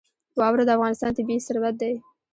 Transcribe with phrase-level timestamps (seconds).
[0.39, 1.93] واوره د افغانستان طبعي ثروت دی.